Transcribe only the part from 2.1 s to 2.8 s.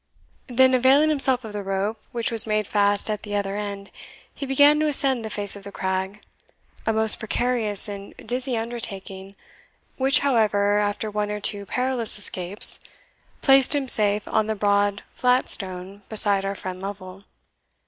which was made